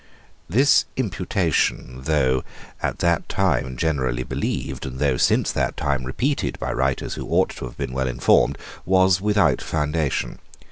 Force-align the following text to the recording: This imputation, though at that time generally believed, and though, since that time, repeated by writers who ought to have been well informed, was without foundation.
This 0.49 0.85
imputation, 0.97 2.01
though 2.05 2.43
at 2.81 2.97
that 2.97 3.29
time 3.29 3.77
generally 3.77 4.23
believed, 4.23 4.87
and 4.87 4.97
though, 4.97 5.17
since 5.17 5.51
that 5.51 5.77
time, 5.77 6.05
repeated 6.07 6.57
by 6.57 6.73
writers 6.73 7.13
who 7.13 7.29
ought 7.29 7.49
to 7.57 7.65
have 7.65 7.77
been 7.77 7.93
well 7.93 8.07
informed, 8.07 8.57
was 8.83 9.21
without 9.21 9.61
foundation. 9.61 10.39